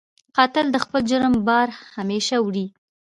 [0.35, 1.67] قاتل د خپل جرم بار
[1.97, 2.65] همېشه وړي